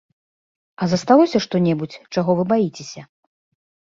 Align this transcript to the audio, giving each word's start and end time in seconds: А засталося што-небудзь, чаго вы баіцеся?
А 0.85 0.85
засталося 0.93 1.41
што-небудзь, 1.45 1.97
чаго 2.17 2.31
вы 2.39 2.43
баіцеся? 2.53 3.01